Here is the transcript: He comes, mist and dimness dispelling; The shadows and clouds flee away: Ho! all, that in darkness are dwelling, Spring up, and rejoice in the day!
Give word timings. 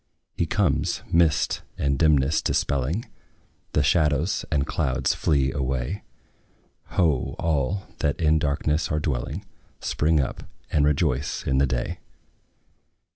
He 0.35 0.47
comes, 0.47 1.03
mist 1.11 1.61
and 1.77 1.99
dimness 1.99 2.41
dispelling; 2.41 3.05
The 3.73 3.83
shadows 3.83 4.43
and 4.51 4.65
clouds 4.65 5.13
flee 5.13 5.51
away: 5.51 6.01
Ho! 6.97 7.35
all, 7.37 7.83
that 7.99 8.19
in 8.19 8.39
darkness 8.39 8.91
are 8.91 8.99
dwelling, 8.99 9.45
Spring 9.79 10.19
up, 10.19 10.41
and 10.71 10.85
rejoice 10.85 11.45
in 11.45 11.59
the 11.59 11.67
day! 11.67 11.99